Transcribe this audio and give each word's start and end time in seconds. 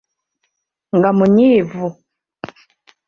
Nga 0.95 1.09
munyiivu. 1.17 1.85